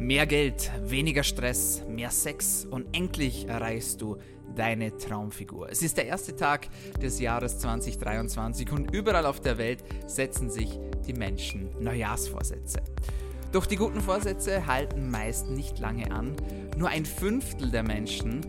[0.00, 4.16] Mehr Geld, weniger Stress, mehr Sex und endlich erreichst du
[4.56, 5.68] deine Traumfigur.
[5.70, 6.68] Es ist der erste Tag
[7.02, 12.80] des Jahres 2023 und überall auf der Welt setzen sich die Menschen Neujahrsvorsätze.
[13.52, 16.34] Doch die guten Vorsätze halten meist nicht lange an.
[16.78, 18.40] Nur ein Fünftel der Menschen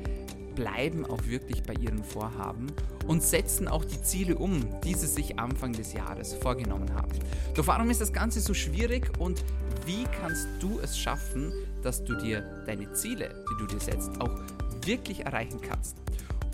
[0.56, 2.68] bleiben auch wirklich bei ihren Vorhaben
[3.08, 7.12] und setzen auch die Ziele um, die sie sich Anfang des Jahres vorgenommen haben.
[7.56, 9.44] Doch warum ist das Ganze so schwierig und
[9.86, 14.40] wie kannst du es schaffen, dass du dir deine Ziele, die du dir setzt, auch
[14.86, 15.98] wirklich erreichen kannst?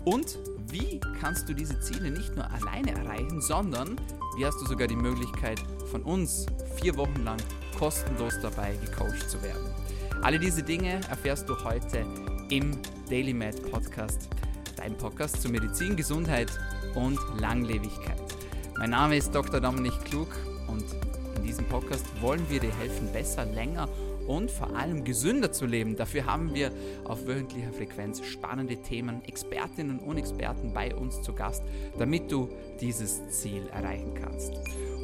[0.04, 0.38] Und
[0.70, 3.96] wie kannst du diese Ziele nicht nur alleine erreichen, sondern
[4.36, 5.60] wie hast du sogar die Möglichkeit,
[5.90, 6.46] von uns
[6.80, 7.38] vier Wochen lang
[7.78, 9.66] kostenlos dabei gecoacht zu werden?
[10.22, 12.04] Alle diese Dinge erfährst du heute
[12.50, 12.72] im
[13.08, 14.28] Daily Med Podcast,
[14.76, 16.50] dein Podcast zu Medizin, Gesundheit
[16.94, 18.18] und Langlebigkeit.
[18.76, 19.60] Mein Name ist Dr.
[19.60, 20.28] Dominik Klug
[20.66, 20.84] und
[21.36, 24.07] in diesem Podcast wollen wir dir helfen, besser, länger und
[24.50, 25.96] vor allem gesünder zu leben.
[25.96, 26.70] Dafür haben wir
[27.04, 31.62] auf wöchentlicher Frequenz spannende Themen, Expertinnen und Experten bei uns zu Gast,
[31.98, 32.48] damit du
[32.80, 34.52] dieses Ziel erreichen kannst.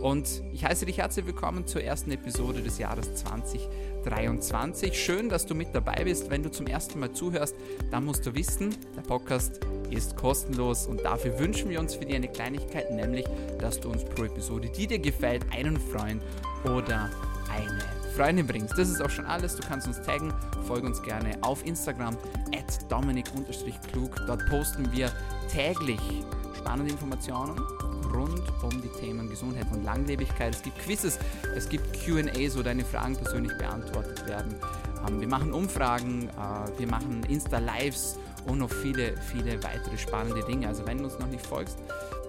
[0.02, 4.92] Und ich heiße dich herzlich willkommen zur ersten Episode des Jahres 2023.
[4.92, 6.30] Schön, dass du mit dabei bist.
[6.30, 7.56] Wenn du zum ersten Mal zuhörst,
[7.90, 9.60] dann musst du wissen, der Podcast
[9.90, 13.24] ist kostenlos und dafür wünschen wir uns für dich eine Kleinigkeit, nämlich,
[13.58, 16.22] dass du uns pro Episode, die dir gefällt, einen Freund
[16.64, 17.10] oder
[17.50, 18.78] eine Freundin bringst.
[18.78, 19.56] Das ist auch schon alles.
[19.56, 20.32] Du kannst uns taggen,
[20.66, 22.16] folge uns gerne auf Instagram
[22.54, 24.10] at dominik-klug.
[24.26, 25.10] Dort posten wir
[25.50, 26.00] täglich
[26.56, 27.58] spannende Informationen
[28.12, 30.54] rund um die Themen Gesundheit und Langlebigkeit.
[30.54, 31.18] Es gibt Quizzes,
[31.56, 34.54] es gibt QAs, wo deine Fragen persönlich beantwortet werden.
[35.08, 40.68] Ähm, wir machen Umfragen, äh, wir machen Insta-Lives und noch viele, viele weitere spannende Dinge.
[40.68, 41.78] Also wenn du uns noch nicht folgst,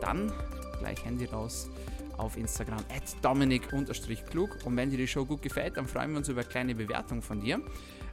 [0.02, 0.34] dann
[0.80, 1.70] gleich Handy raus
[2.18, 4.58] auf Instagram at dominik-klug.
[4.66, 7.22] Und wenn dir die Show gut gefällt, dann freuen wir uns über eine kleine Bewertung
[7.22, 7.62] von dir.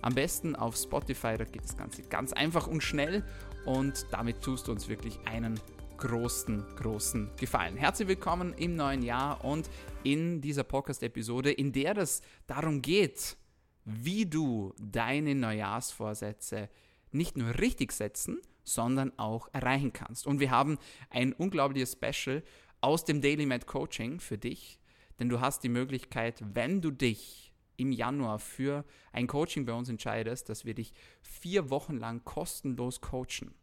[0.03, 3.25] Am besten auf Spotify, da geht das Ganze ganz einfach und schnell
[3.65, 5.61] und damit tust du uns wirklich einen
[5.99, 7.77] großen, großen Gefallen.
[7.77, 9.71] Herzlich willkommen im neuen Jahr und
[10.03, 13.37] in dieser Podcast-Episode, in der es darum geht,
[13.85, 16.69] wie du deine Neujahrsvorsätze
[17.13, 20.27] nicht nur richtig setzen, sondern auch erreichen kannst.
[20.27, 20.79] Und wir haben
[21.11, 22.43] ein unglaubliches Special
[22.83, 24.79] aus dem Daily Med Coaching für dich,
[25.19, 29.89] denn du hast die Möglichkeit, wenn du dich im Januar für ein Coaching bei uns
[29.89, 30.93] entscheidest, dass wir dich
[31.23, 33.55] vier Wochen lang kostenlos coachen.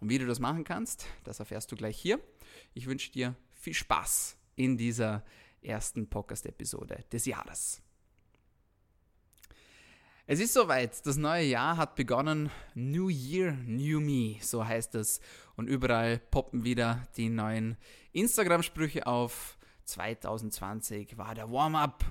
[0.00, 2.20] Und wie du das machen kannst, das erfährst du gleich hier.
[2.72, 5.24] Ich wünsche dir viel Spaß in dieser
[5.62, 7.80] ersten Podcast-Episode des Jahres.
[10.26, 12.50] Es ist soweit, das neue Jahr hat begonnen.
[12.74, 15.20] New Year, New Me, so heißt es.
[15.54, 17.76] Und überall poppen wieder die neuen
[18.14, 19.58] Instagram-Sprüche auf.
[19.84, 22.04] 2020 war der Warm-up,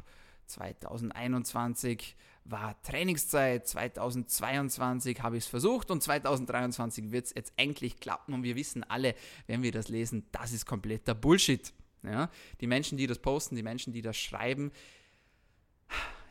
[0.45, 2.15] 2021
[2.45, 8.43] war Trainingszeit, 2022 habe ich es versucht und 2023 wird es jetzt endlich klappen und
[8.43, 9.15] wir wissen alle,
[9.47, 11.73] wenn wir das lesen, das ist kompletter Bullshit.
[12.03, 12.29] Ja?
[12.59, 14.71] Die Menschen, die das posten, die Menschen, die das schreiben,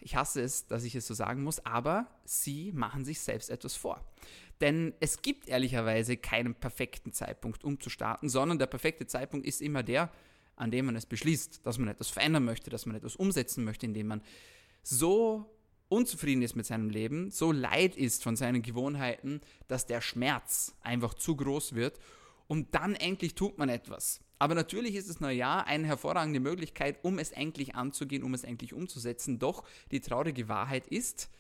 [0.01, 3.77] ich hasse es, dass ich es so sagen muss, aber sie machen sich selbst etwas
[3.77, 4.05] vor.
[4.63, 9.61] Denn es gibt ehrlicherweise keinen perfekten Zeitpunkt, um zu starten, sondern der perfekte Zeitpunkt ist
[9.61, 10.11] immer der,
[10.55, 13.87] an dem man es beschließt, dass man etwas verändern möchte, dass man etwas umsetzen möchte,
[13.87, 14.23] indem man
[14.85, 15.53] so
[15.89, 21.15] unzufrieden ist mit seinem Leben, so leid ist von seinen Gewohnheiten, dass der Schmerz einfach
[21.15, 21.99] zu groß wird
[22.47, 24.21] und dann endlich tut man etwas.
[24.39, 28.75] Aber natürlich ist das Neujahr eine hervorragende Möglichkeit, um es endlich anzugehen, um es endlich
[28.75, 29.39] umzusetzen.
[29.39, 31.31] Doch die traurige Wahrheit ist,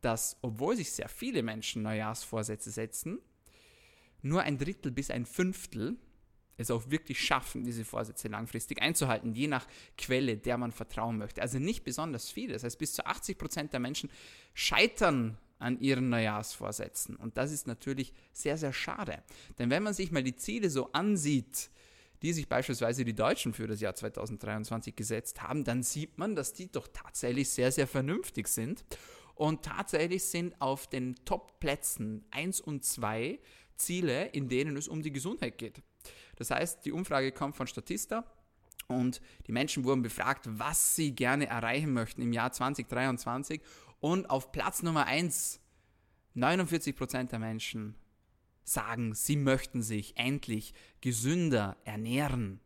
[0.00, 3.18] dass, obwohl sich sehr viele Menschen Neujahrsvorsätze setzen,
[4.22, 5.96] nur ein Drittel bis ein Fünftel
[6.60, 9.66] es auch wirklich schaffen, diese Vorsätze langfristig einzuhalten, je nach
[9.96, 11.40] Quelle, der man vertrauen möchte.
[11.40, 12.52] Also nicht besonders viele.
[12.52, 14.10] Das heißt, bis zu 80 Prozent der Menschen
[14.52, 17.16] scheitern an ihren Neujahrsvorsätzen.
[17.16, 19.22] Und das ist natürlich sehr, sehr schade.
[19.58, 21.70] Denn wenn man sich mal die Ziele so ansieht,
[22.22, 26.52] die sich beispielsweise die Deutschen für das Jahr 2023 gesetzt haben, dann sieht man, dass
[26.52, 28.84] die doch tatsächlich sehr, sehr vernünftig sind.
[29.40, 33.40] Und tatsächlich sind auf den Top-Plätzen 1 und 2
[33.74, 35.82] Ziele, in denen es um die Gesundheit geht.
[36.36, 38.30] Das heißt, die Umfrage kommt von Statista
[38.86, 43.62] und die Menschen wurden befragt, was sie gerne erreichen möchten im Jahr 2023.
[43.98, 45.58] Und auf Platz Nummer 1,
[46.36, 47.96] 49% der Menschen
[48.62, 52.60] sagen, sie möchten sich endlich gesünder ernähren.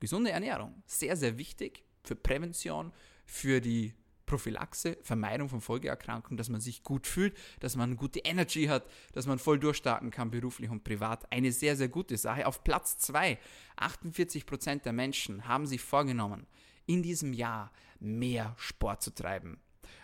[0.00, 2.92] Gesunde Ernährung, sehr, sehr wichtig für Prävention,
[3.24, 3.94] für die
[4.26, 9.26] Prophylaxe, Vermeidung von Folgeerkrankungen, dass man sich gut fühlt, dass man gute Energy hat, dass
[9.26, 11.30] man voll durchstarten kann, beruflich und privat.
[11.32, 12.46] Eine sehr, sehr gute Sache.
[12.46, 13.38] Auf Platz 2,
[13.76, 16.46] 48% der Menschen haben sich vorgenommen,
[16.86, 19.60] in diesem Jahr mehr Sport zu treiben.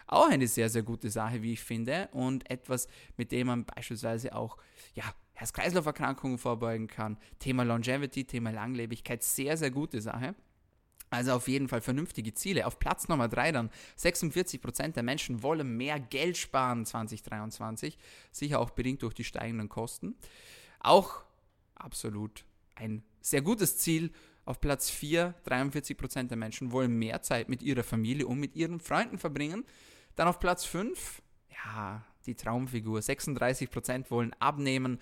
[0.06, 2.08] Auch eine sehr, sehr gute Sache, wie ich finde.
[2.12, 4.56] Und etwas, mit dem man beispielsweise auch
[4.94, 5.04] ja,
[5.34, 7.18] Herz-Kreislauf-Erkrankungen vorbeugen kann.
[7.38, 10.34] Thema Longevity, Thema Langlebigkeit, sehr, sehr gute Sache.
[11.10, 12.66] Also auf jeden Fall vernünftige Ziele.
[12.66, 17.96] Auf Platz Nummer 3 dann 46% der Menschen wollen mehr Geld sparen 2023,
[18.30, 20.16] sicher auch bedingt durch die steigenden Kosten.
[20.80, 21.24] Auch
[21.74, 22.44] absolut
[22.74, 24.12] ein sehr gutes Ziel.
[24.44, 28.80] Auf Platz 4 43% der Menschen wollen mehr Zeit mit ihrer Familie und mit ihren
[28.80, 29.64] Freunden verbringen.
[30.14, 33.00] Dann auf Platz 5, ja, die Traumfigur.
[33.00, 34.98] 36% wollen abnehmen.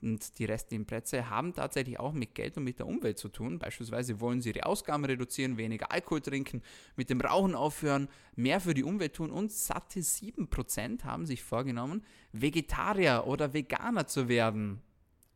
[0.00, 3.58] Und die restlichen Plätze haben tatsächlich auch mit Geld und mit der Umwelt zu tun.
[3.58, 6.62] Beispielsweise wollen sie ihre Ausgaben reduzieren, weniger Alkohol trinken,
[6.96, 12.04] mit dem Rauchen aufhören, mehr für die Umwelt tun und satte 7% haben sich vorgenommen,
[12.32, 14.80] Vegetarier oder Veganer zu werden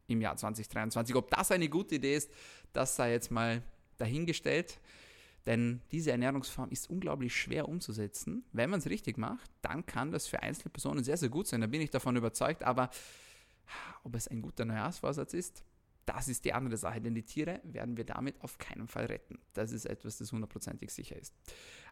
[0.06, 1.17] im Jahr 2023.
[1.17, 2.31] Ob das eine gute Idee ist,
[2.73, 3.62] das sei jetzt mal
[3.99, 4.79] dahingestellt.
[5.47, 8.44] Denn diese Ernährungsform ist unglaublich schwer umzusetzen.
[8.53, 11.61] Wenn man es richtig macht, dann kann das für einzelne Personen sehr, sehr gut sein.
[11.61, 12.62] Da bin ich davon überzeugt.
[12.62, 12.91] Aber
[14.05, 15.64] ob es ein guter Neujahrsvorsatz ist,
[16.05, 19.38] das ist die andere Sache, denn die Tiere werden wir damit auf keinen Fall retten.
[19.53, 21.32] Das ist etwas, das hundertprozentig sicher ist.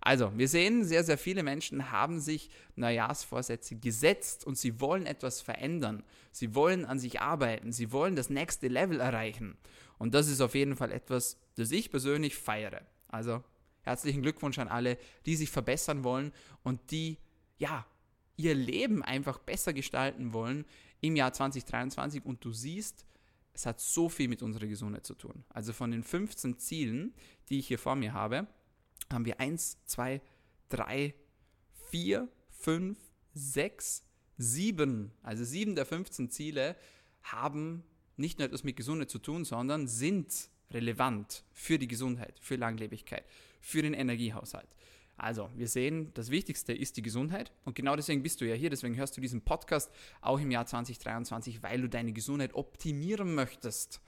[0.01, 5.41] Also, wir sehen, sehr, sehr viele Menschen haben sich Neujahrsvorsätze gesetzt und sie wollen etwas
[5.41, 6.03] verändern.
[6.33, 7.73] Sie wollen an sich arbeiten.
[7.73, 9.57] Sie wollen das nächste Level erreichen.
[9.99, 12.83] Und das ist auf jeden Fall etwas, das ich persönlich feiere.
[13.09, 13.45] Also,
[13.83, 16.33] herzlichen Glückwunsch an alle, die sich verbessern wollen
[16.65, 17.19] und die,
[17.59, 17.87] ja,
[18.37, 20.65] ihr Leben einfach besser gestalten wollen,
[21.01, 23.05] im Jahr 2023 und du siehst,
[23.53, 25.45] es hat so viel mit unserer Gesundheit zu tun.
[25.49, 27.15] Also von den 15 Zielen,
[27.49, 28.47] die ich hier vor mir habe,
[29.13, 30.21] haben wir 1, 2,
[30.69, 31.15] 3,
[31.91, 32.99] 4, 5,
[33.35, 34.05] 6,
[34.39, 35.13] 7.
[35.23, 36.77] Also 7 der 15 Ziele
[37.23, 37.85] haben
[38.17, 43.25] nicht nur etwas mit Gesundheit zu tun, sondern sind relevant für die Gesundheit, für Langlebigkeit,
[43.61, 44.69] für den Energiehaushalt.
[45.23, 48.71] Also, wir sehen, das Wichtigste ist die Gesundheit und genau deswegen bist du ja hier,
[48.71, 54.01] deswegen hörst du diesen Podcast auch im Jahr 2023, weil du deine Gesundheit optimieren möchtest.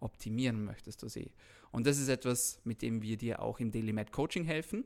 [0.00, 1.30] Optimieren möchtest du sie.
[1.70, 4.84] Und das ist etwas, mit dem wir dir auch im Daily Med Coaching helfen.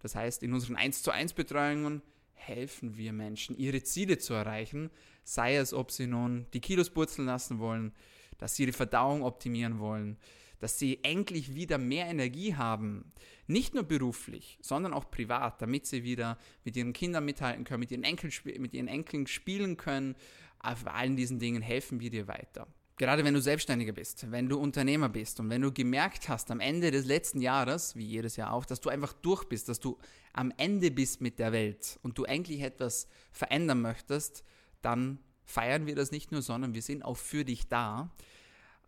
[0.00, 2.00] Das heißt, in unseren 1 zu 1 Betreuungen
[2.32, 4.88] helfen wir Menschen, ihre Ziele zu erreichen,
[5.24, 7.92] sei es, ob sie nun die Kilos purzeln lassen wollen,
[8.38, 10.16] dass sie ihre Verdauung optimieren wollen,
[10.58, 13.12] dass sie endlich wieder mehr Energie haben,
[13.46, 17.90] nicht nur beruflich, sondern auch privat, damit sie wieder mit ihren Kindern mithalten können, mit
[17.90, 20.16] ihren, Enkeln, mit ihren Enkeln spielen können.
[20.58, 22.66] Auf allen diesen Dingen helfen wir dir weiter.
[22.98, 26.60] Gerade wenn du Selbstständiger bist, wenn du Unternehmer bist und wenn du gemerkt hast am
[26.60, 29.98] Ende des letzten Jahres, wie jedes Jahr auch, dass du einfach durch bist, dass du
[30.32, 34.44] am Ende bist mit der Welt und du eigentlich etwas verändern möchtest,
[34.80, 38.10] dann feiern wir das nicht nur, sondern wir sind auch für dich da.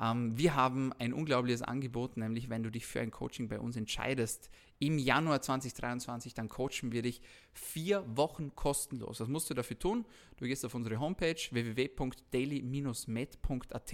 [0.00, 3.76] Ähm, wir haben ein unglaubliches Angebot, nämlich wenn du dich für ein Coaching bei uns
[3.76, 7.20] entscheidest, im Januar 2023, dann coachen wir dich
[7.52, 9.18] vier Wochen kostenlos.
[9.20, 10.04] Was musst du dafür tun?
[10.36, 13.92] Du gehst auf unsere Homepage www.daily-med.at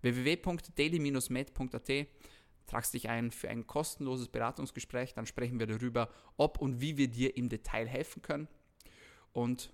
[0.00, 2.06] www.daily-med.at
[2.68, 7.08] tragst dich ein für ein kostenloses Beratungsgespräch, dann sprechen wir darüber, ob und wie wir
[7.08, 8.46] dir im Detail helfen können
[9.32, 9.72] und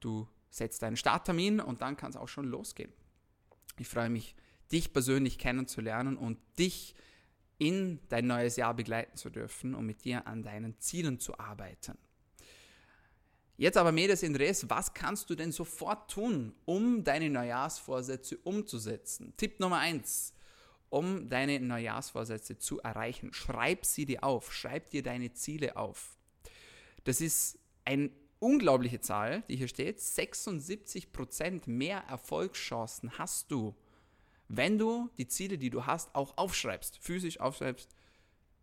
[0.00, 2.92] du setzt deinen Starttermin und dann kann es auch schon losgehen.
[3.78, 4.34] Ich freue mich
[4.72, 6.94] dich persönlich kennenzulernen und dich
[7.58, 11.96] in dein neues Jahr begleiten zu dürfen und mit dir an deinen Zielen zu arbeiten.
[13.56, 19.34] Jetzt aber Medes in Res, was kannst du denn sofort tun, um deine Neujahrsvorsätze umzusetzen?
[19.36, 20.34] Tipp Nummer eins:
[20.90, 26.16] Um deine Neujahrsvorsätze zu erreichen, schreib sie dir auf, schreib dir deine Ziele auf.
[27.04, 30.00] Das ist eine unglaubliche Zahl, die hier steht.
[30.00, 33.76] 76% mehr Erfolgschancen hast du,
[34.54, 37.96] wenn du die Ziele, die du hast, auch aufschreibst, physisch aufschreibst,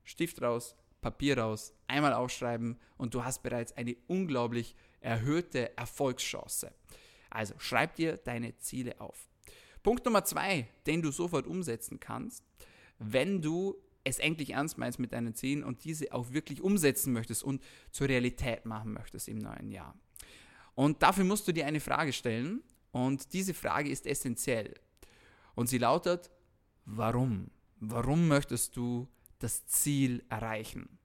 [0.03, 6.71] Stift raus, Papier raus, einmal aufschreiben und du hast bereits eine unglaublich erhöhte Erfolgschance.
[7.31, 9.29] Also schreib dir deine Ziele auf.
[9.81, 12.43] Punkt Nummer zwei, den du sofort umsetzen kannst,
[12.99, 17.43] wenn du es endlich ernst meinst mit deinen Zielen und diese auch wirklich umsetzen möchtest
[17.43, 19.95] und zur Realität machen möchtest im neuen Jahr.
[20.75, 24.75] Und dafür musst du dir eine Frage stellen und diese Frage ist essentiell.
[25.59, 26.31] Und sie lautet,
[26.85, 27.51] warum?
[27.81, 30.97] Warum möchtest du das Ziel erreichen?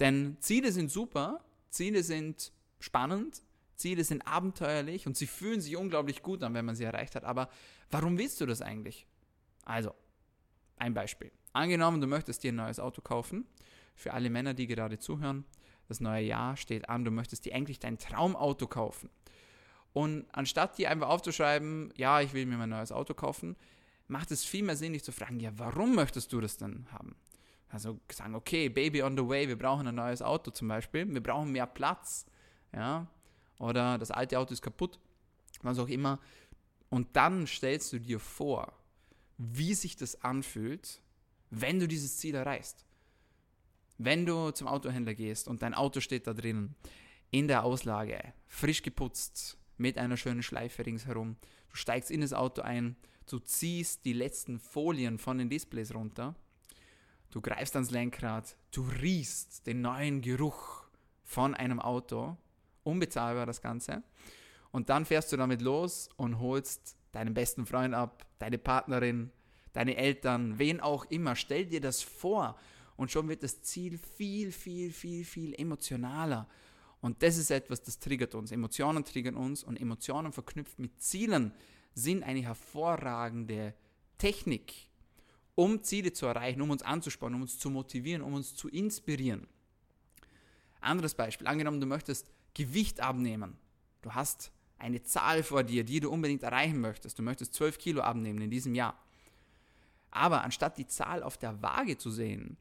[0.00, 3.42] Denn Ziele sind super, Ziele sind spannend,
[3.74, 7.24] Ziele sind abenteuerlich und sie fühlen sich unglaublich gut an, wenn man sie erreicht hat.
[7.24, 7.50] Aber
[7.90, 9.06] warum willst du das eigentlich?
[9.66, 9.94] Also,
[10.78, 11.30] ein Beispiel.
[11.52, 13.46] Angenommen, du möchtest dir ein neues Auto kaufen.
[13.94, 15.44] Für alle Männer, die gerade zuhören,
[15.86, 19.10] das neue Jahr steht an, du möchtest dir eigentlich dein Traumauto kaufen.
[19.92, 23.54] Und anstatt dir einfach aufzuschreiben, ja, ich will mir mein neues Auto kaufen,
[24.12, 27.16] macht es viel mehr Sinn, dich zu fragen, ja, warum möchtest du das denn haben?
[27.68, 31.22] Also sagen, okay, Baby on the way, wir brauchen ein neues Auto zum Beispiel, wir
[31.22, 32.26] brauchen mehr Platz.
[32.74, 33.08] ja,
[33.58, 34.98] oder das alte Auto ist kaputt,
[35.62, 36.20] was auch immer.
[36.90, 38.72] Und dann stellst du dir vor,
[39.38, 41.00] wie sich das anfühlt,
[41.50, 42.84] wenn du dieses Ziel erreichst.
[43.98, 46.74] Wenn du zum Autohändler gehst und dein Auto steht da drinnen,
[47.30, 51.36] in der Auslage, frisch geputzt, mit einer schönen Schleife ringsherum,
[51.70, 56.34] du steigst in das Auto ein, du ziehst die letzten Folien von den Displays runter,
[57.30, 60.84] du greifst ans Lenkrad, du riechst den neuen Geruch
[61.24, 62.36] von einem Auto,
[62.84, 64.02] unbezahlbar das Ganze,
[64.70, 69.30] und dann fährst du damit los und holst deinen besten Freund ab, deine Partnerin,
[69.72, 71.36] deine Eltern, wen auch immer.
[71.36, 72.56] Stell dir das vor
[72.96, 76.48] und schon wird das Ziel viel, viel, viel, viel emotionaler.
[77.00, 78.52] Und das ist etwas, das triggert uns.
[78.52, 81.52] Emotionen triggern uns und Emotionen verknüpft mit Zielen
[81.94, 83.74] sind eine hervorragende
[84.18, 84.74] Technik,
[85.54, 89.46] um Ziele zu erreichen, um uns anzuspannen, um uns zu motivieren, um uns zu inspirieren.
[90.80, 93.56] Anderes Beispiel, angenommen, du möchtest Gewicht abnehmen.
[94.02, 97.18] Du hast eine Zahl vor dir, die du unbedingt erreichen möchtest.
[97.18, 98.98] Du möchtest 12 Kilo abnehmen in diesem Jahr.
[100.10, 102.56] Aber anstatt die Zahl auf der Waage zu sehen,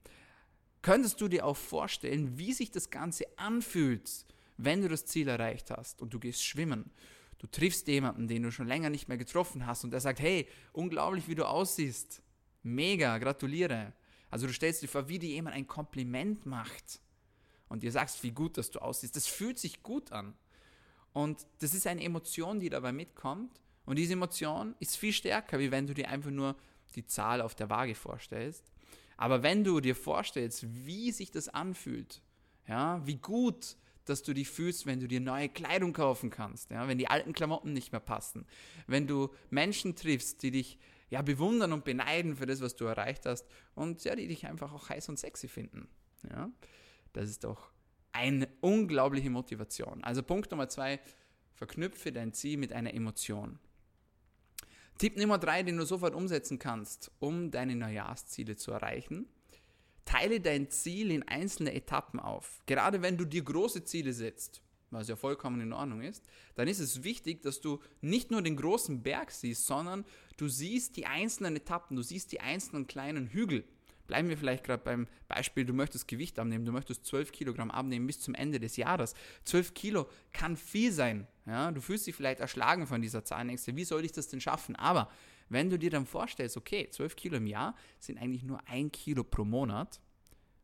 [0.82, 4.26] könntest du dir auch vorstellen, wie sich das Ganze anfühlt,
[4.58, 6.92] wenn du das Ziel erreicht hast und du gehst schwimmen.
[7.42, 10.48] Du triffst jemanden, den du schon länger nicht mehr getroffen hast und der sagt, hey,
[10.74, 12.22] unglaublich, wie du aussiehst.
[12.62, 13.94] Mega, gratuliere.
[14.30, 17.02] Also du stellst dir vor, wie dir jemand ein Kompliment macht
[17.68, 19.16] und dir sagst, wie gut, dass du aussiehst.
[19.16, 20.36] Das fühlt sich gut an.
[21.14, 23.60] Und das ist eine Emotion, die dabei mitkommt.
[23.86, 26.56] Und diese Emotion ist viel stärker, wie wenn du dir einfach nur
[26.94, 28.72] die Zahl auf der Waage vorstellst.
[29.18, 32.22] Aber wenn du dir vorstellst, wie sich das anfühlt,
[32.68, 36.88] ja, wie gut, dass du dich fühlst, wenn du dir neue Kleidung kaufen kannst, ja,
[36.88, 38.46] wenn die alten Klamotten nicht mehr passen,
[38.88, 40.80] wenn du Menschen triffst, die dich
[41.10, 44.74] ja, bewundern und beneiden für das, was du erreicht hast und ja, die dich einfach
[44.74, 45.90] auch heiß und sexy finden.
[46.30, 46.50] Ja,
[47.14, 47.72] das ist doch
[48.14, 50.04] eine unglaubliche Motivation.
[50.04, 51.00] Also Punkt Nummer zwei,
[51.54, 53.60] verknüpfe dein Ziel mit einer Emotion.
[54.98, 59.28] Tipp Nummer drei, den du sofort umsetzen kannst, um deine Neujahrsziele zu erreichen.
[60.06, 62.62] Teile dein Ziel in einzelne Etappen auf.
[62.66, 66.80] Gerade wenn du dir große Ziele setzt, was ja vollkommen in Ordnung ist, dann ist
[66.80, 70.06] es wichtig, dass du nicht nur den großen Berg siehst, sondern
[70.38, 73.64] du siehst die einzelnen Etappen, du siehst die einzelnen kleinen Hügel.
[74.08, 78.08] Bleiben wir vielleicht gerade beim Beispiel, du möchtest Gewicht abnehmen, du möchtest 12 Kilogramm abnehmen
[78.08, 79.14] bis zum Ende des Jahres.
[79.46, 81.28] 12 Kilo kann viel sein.
[81.46, 81.72] Ja?
[81.72, 83.78] Du fühlst dich vielleicht erschlagen von dieser Zahnängste.
[83.78, 84.76] Wie soll ich das denn schaffen?
[84.76, 85.10] Aber
[85.52, 89.24] wenn du dir dann vorstellst, okay, 12 Kilo im Jahr sind eigentlich nur ein Kilo
[89.24, 90.00] pro Monat,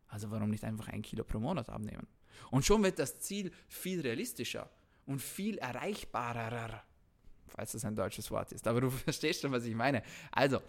[0.08, 2.08] also warum nicht einfach ein Kilo pro Monat abnehmen?
[2.52, 4.70] Und schon wird das Ziel viel realistischer
[5.06, 6.84] und viel erreichbarer,
[7.48, 8.66] falls das ein deutsches Wort ist.
[8.66, 10.04] Aber du verstehst schon, was ich meine.
[10.32, 10.62] Also,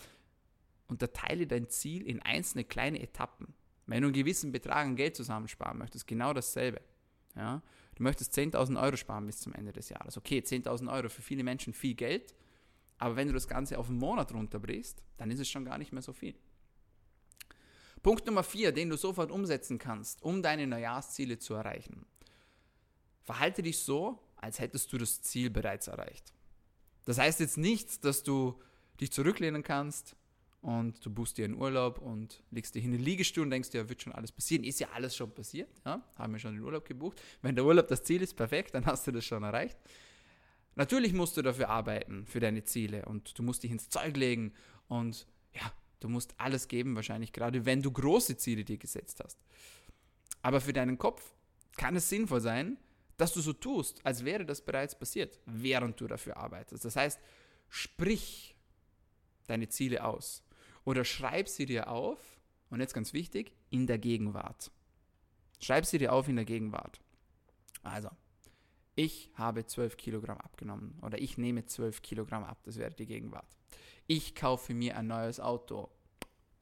[0.88, 3.54] unterteile dein Ziel in einzelne kleine Etappen.
[3.87, 6.80] Wenn du einen gewissen Betrag an Geld zusammensparen möchtest, genau dasselbe.
[7.37, 7.62] Ja?
[7.94, 10.16] Du möchtest 10.000 Euro sparen bis zum Ende des Jahres.
[10.16, 12.34] Okay, 10.000 Euro für viele Menschen viel Geld,
[12.99, 15.93] aber wenn du das Ganze auf einen Monat runterbrichst, dann ist es schon gar nicht
[15.93, 16.35] mehr so viel.
[18.02, 22.07] Punkt Nummer 4, den du sofort umsetzen kannst, um deine Neujahrsziele zu erreichen.
[23.25, 26.33] Verhalte dich so, als hättest du das Ziel bereits erreicht.
[27.05, 28.61] Das heißt jetzt nicht, dass du
[29.00, 30.17] dich zurücklehnen kannst,
[30.61, 33.88] und du buchst dir einen Urlaub und legst dich in den Liegestuhl und denkst dir,
[33.88, 34.64] wird schon alles passieren.
[34.64, 36.02] Ist ja alles schon passiert, ja?
[36.17, 37.23] haben wir schon den Urlaub gebucht.
[37.43, 39.78] Wenn der Urlaub das Ziel ist, perfekt, dann hast du das schon erreicht.
[40.78, 44.54] Natürlich musst du dafür arbeiten, für deine Ziele und du musst dich ins Zeug legen
[44.87, 49.40] und ja, du musst alles geben, wahrscheinlich gerade wenn du große Ziele dir gesetzt hast.
[50.40, 51.35] Aber für deinen Kopf
[51.76, 52.78] kann es sinnvoll sein,
[53.16, 56.85] dass du so tust, als wäre das bereits passiert, während du dafür arbeitest.
[56.85, 57.18] Das heißt,
[57.68, 58.54] sprich
[59.49, 60.44] deine Ziele aus.
[60.85, 62.20] Oder schreib sie dir auf,
[62.70, 64.70] und jetzt ganz wichtig, in der Gegenwart.
[65.58, 67.00] Schreib sie dir auf in der Gegenwart.
[67.82, 68.11] Also,
[68.99, 73.57] ich habe 12 Kilogramm abgenommen oder ich nehme 12 Kilogramm ab, das wäre die Gegenwart.
[74.07, 75.90] Ich kaufe mir ein neues Auto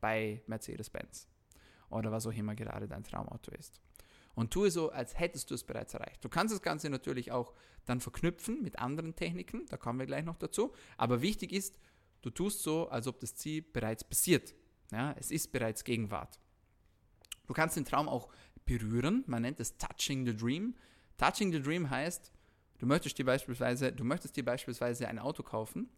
[0.00, 1.28] bei Mercedes-Benz
[1.90, 3.80] oder was auch immer gerade dein Traumauto ist.
[4.34, 6.22] Und tue so, als hättest du es bereits erreicht.
[6.22, 7.54] Du kannst das Ganze natürlich auch
[7.86, 10.74] dann verknüpfen mit anderen Techniken, da kommen wir gleich noch dazu.
[10.98, 11.78] Aber wichtig ist,
[12.26, 14.52] Du tust so, als ob das Ziel bereits passiert.
[14.90, 16.40] Ja, es ist bereits Gegenwart.
[17.46, 18.28] Du kannst den Traum auch
[18.64, 19.22] berühren.
[19.28, 20.74] Man nennt es Touching the Dream.
[21.16, 22.32] Touching the Dream heißt,
[22.78, 25.88] du möchtest dir beispielsweise, du möchtest dir beispielsweise ein Auto kaufen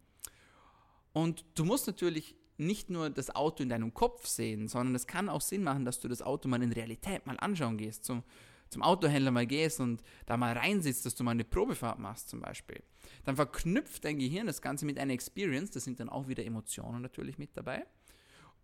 [1.13, 5.29] und du musst natürlich nicht nur das Auto in deinem Kopf sehen, sondern es kann
[5.29, 8.03] auch Sinn machen, dass du das Auto mal in Realität mal anschauen gehst.
[8.03, 8.23] Zum,
[8.69, 12.41] zum Autohändler mal gehst und da mal reinsitzt, dass du mal eine Probefahrt machst zum
[12.41, 12.83] Beispiel,
[13.25, 17.01] dann verknüpft dein Gehirn das Ganze mit einer Experience, da sind dann auch wieder Emotionen
[17.01, 17.85] natürlich mit dabei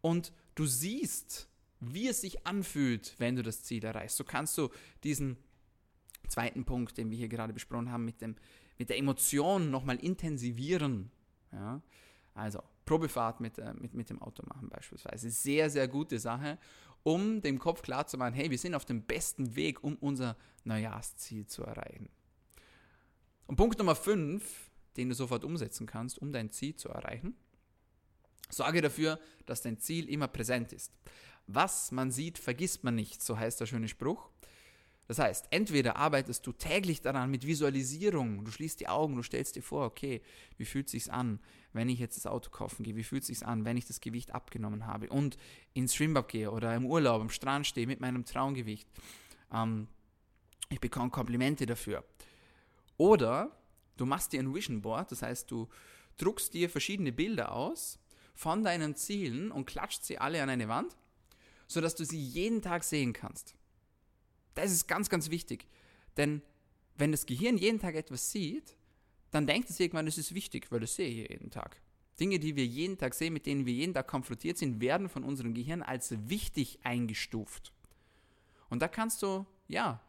[0.02, 4.18] und du siehst, wie es sich anfühlt, wenn du das Ziel erreichst.
[4.18, 4.70] So kannst du
[5.04, 5.38] diesen
[6.28, 8.36] zweiten Punkt, den wir hier gerade besprochen haben, mit, dem,
[8.78, 11.12] mit der Emotion nochmal intensivieren.
[11.52, 11.82] Ja?
[12.34, 15.30] Also Probefahrt mit, äh, mit, mit dem Auto machen beispielsweise.
[15.30, 16.58] Sehr, sehr gute Sache,
[17.04, 20.36] um dem Kopf klar zu machen, hey, wir sind auf dem besten Weg, um unser
[20.64, 22.10] Neujahrsziel zu erreichen.
[23.48, 27.36] Und Punkt Nummer 5, den du sofort umsetzen kannst, um dein Ziel zu erreichen,
[28.50, 30.92] sorge dafür, dass dein Ziel immer präsent ist.
[31.48, 34.30] Was man sieht, vergisst man nicht, so heißt der schöne Spruch.
[35.08, 39.56] Das heißt, entweder arbeitest du täglich daran mit Visualisierung, du schließt die Augen, du stellst
[39.56, 40.22] dir vor, okay,
[40.58, 41.40] wie fühlt es sich an,
[41.74, 44.02] wenn ich jetzt das Auto kaufen gehe, wie fühlt es sich an, wenn ich das
[44.02, 45.38] Gewicht abgenommen habe und
[45.74, 48.88] ins Schwimmbad gehe oder im Urlaub am Strand stehe mit meinem Traumgewicht.
[49.54, 49.88] Ähm,
[50.70, 52.04] ich bekomme Komplimente dafür.
[52.98, 53.52] Oder
[53.98, 55.68] du machst dir ein Vision Board, das heißt, du
[56.18, 58.00] druckst dir verschiedene Bilder aus
[58.34, 60.96] von deinen Zielen und klatscht sie alle an eine Wand,
[61.68, 63.56] sodass du sie jeden Tag sehen kannst.
[64.56, 65.68] Das ist ganz, ganz wichtig.
[66.18, 66.42] Denn
[66.98, 68.76] wenn das Gehirn jeden Tag etwas sieht,
[69.32, 71.82] dann denkt es irgendwann, es ist wichtig, weil das sehe ich jeden Tag.
[72.20, 75.24] Dinge, die wir jeden Tag sehen, mit denen wir jeden Tag konfrontiert sind, werden von
[75.24, 77.74] unserem Gehirn als wichtig eingestuft.
[78.70, 80.02] Und da kannst du, ja,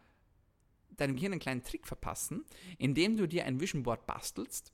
[0.97, 2.45] deinem Gehirn einen kleinen Trick verpassen,
[2.79, 4.73] indem du dir ein Vision Board bastelst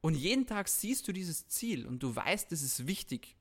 [0.00, 3.35] und jeden Tag siehst du dieses Ziel und du weißt, es ist wichtig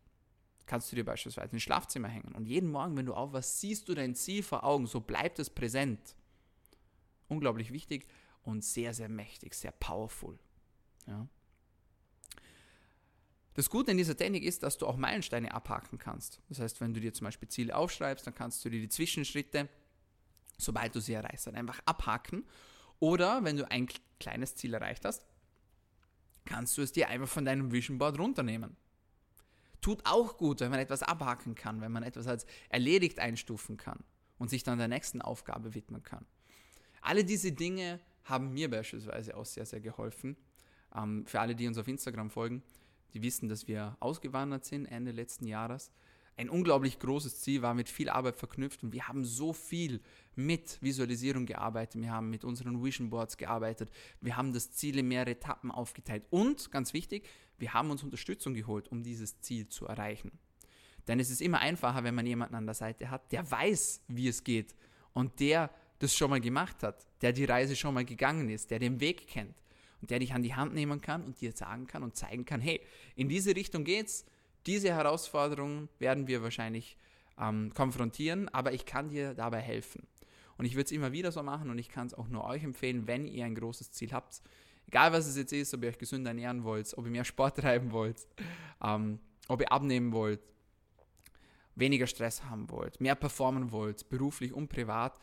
[0.65, 2.33] kannst du dir beispielsweise ins Schlafzimmer hängen.
[2.33, 4.87] Und jeden Morgen, wenn du aufwachst, siehst du dein Ziel vor Augen.
[4.87, 6.15] So bleibt es präsent.
[7.27, 8.07] Unglaublich wichtig
[8.43, 10.37] und sehr, sehr mächtig, sehr powerful.
[11.07, 11.27] Ja.
[13.53, 16.41] Das Gute in dieser Technik ist, dass du auch Meilensteine abhaken kannst.
[16.49, 19.69] Das heißt, wenn du dir zum Beispiel Ziele aufschreibst, dann kannst du dir die Zwischenschritte,
[20.57, 22.43] sobald du sie erreichst, dann einfach abhaken.
[22.99, 23.87] Oder wenn du ein
[24.19, 25.25] kleines Ziel erreicht hast,
[26.43, 28.75] kannst du es dir einfach von deinem Vision Board runternehmen
[29.85, 34.03] tut auch gut, wenn man etwas abhaken kann, wenn man etwas als erledigt einstufen kann
[34.39, 36.25] und sich dann der nächsten Aufgabe widmen kann.
[37.01, 40.37] Alle diese Dinge haben mir beispielsweise auch sehr, sehr geholfen.
[40.95, 42.63] Ähm, für alle, die uns auf Instagram folgen,
[43.13, 45.91] die wissen, dass wir ausgewandert sind Ende letzten Jahres
[46.37, 50.01] ein unglaublich großes Ziel war mit viel Arbeit verknüpft und wir haben so viel
[50.35, 55.07] mit Visualisierung gearbeitet, wir haben mit unseren Vision Boards gearbeitet, wir haben das Ziel in
[55.07, 56.25] mehrere Etappen aufgeteilt.
[56.29, 60.31] Und, ganz wichtig, wir haben uns Unterstützung geholt, um dieses Ziel zu erreichen.
[61.07, 64.27] Denn es ist immer einfacher, wenn man jemanden an der Seite hat, der weiß, wie
[64.27, 64.75] es geht
[65.13, 65.69] und der
[65.99, 69.27] das schon mal gemacht hat, der die Reise schon mal gegangen ist, der den Weg
[69.27, 69.55] kennt
[70.01, 72.59] und der dich an die Hand nehmen kann und dir sagen kann und zeigen kann,
[72.59, 72.81] hey,
[73.15, 74.25] in diese Richtung geht's,
[74.65, 76.97] diese Herausforderungen werden wir wahrscheinlich
[77.39, 80.07] ähm, konfrontieren, aber ich kann dir dabei helfen.
[80.57, 82.63] Und ich würde es immer wieder so machen und ich kann es auch nur euch
[82.63, 84.41] empfehlen, wenn ihr ein großes Ziel habt.
[84.87, 87.57] Egal was es jetzt ist, ob ihr euch gesünder ernähren wollt, ob ihr mehr Sport
[87.59, 88.25] treiben wollt,
[88.81, 90.39] ähm, ob ihr abnehmen wollt,
[91.75, 95.19] weniger Stress haben wollt, mehr performen wollt, beruflich und privat,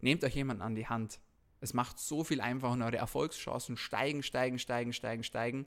[0.00, 1.20] nehmt euch jemanden an die Hand.
[1.60, 5.66] Es macht so viel einfacher und eure Erfolgschancen steigen, steigen, steigen, steigen, steigen.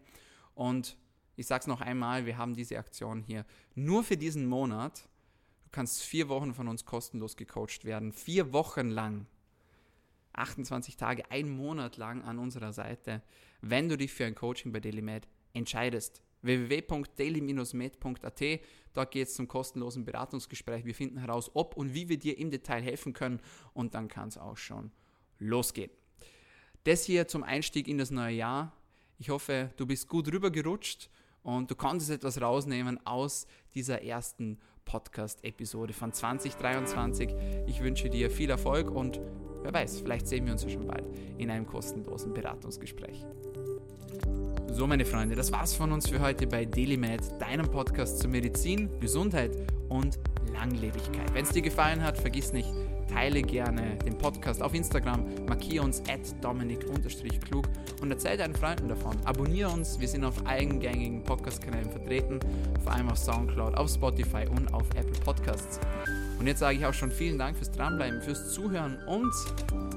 [0.54, 0.98] Und
[1.36, 5.08] ich sage es noch einmal, wir haben diese Aktion hier nur für diesen Monat.
[5.65, 8.13] Du kannst vier Wochen von uns kostenlos gecoacht werden.
[8.13, 9.26] Vier Wochen lang.
[10.34, 13.21] 28 Tage, ein Monat lang an unserer Seite,
[13.62, 16.21] wenn du dich für ein Coaching bei DailyMed entscheidest.
[16.41, 18.43] www.daily-med.at
[18.93, 20.86] Dort geht es zum kostenlosen Beratungsgespräch.
[20.86, 23.41] Wir finden heraus, ob und wie wir dir im Detail helfen können
[23.74, 24.91] und dann kann es auch schon
[25.39, 25.91] losgehen.
[26.86, 28.71] Das hier zum Einstieg in das neue Jahr.
[29.17, 31.10] Ich hoffe, du bist gut rübergerutscht
[31.45, 37.29] und du konntest etwas rausnehmen aus dieser ersten Podcast-Episode von 2023.
[37.67, 39.21] Ich wünsche dir viel Erfolg und
[39.62, 41.05] wer weiß, vielleicht sehen wir uns ja schon bald
[41.38, 43.25] in einem kostenlosen Beratungsgespräch.
[44.71, 48.99] So, meine Freunde, das war's von uns für heute bei DailyMed, deinem Podcast zur Medizin,
[48.99, 49.55] Gesundheit
[49.88, 50.19] und
[50.56, 51.34] Langlebigkeit.
[51.34, 52.70] Wenn es dir gefallen hat, vergiss nicht,
[53.12, 57.65] teile gerne den Podcast auf Instagram, markiere uns at dominik-klug
[58.02, 59.15] und erzähl deinen Freunden davon.
[59.26, 62.39] Abonniere uns, wir sind auf allen gängigen Podcast-Kanälen vertreten,
[62.84, 65.80] vor allem auf Soundcloud, auf Spotify und auf Apple Podcasts.
[66.39, 69.34] Und jetzt sage ich auch schon vielen Dank fürs Dranbleiben, fürs Zuhören und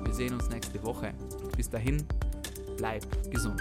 [0.04, 1.12] wir sehen uns nächste Woche.
[1.56, 2.04] Bis dahin,
[2.76, 3.60] bleib gesund.